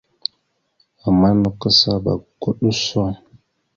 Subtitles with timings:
[1.07, 3.01] Ama nakw kasaba goko ɗʉso.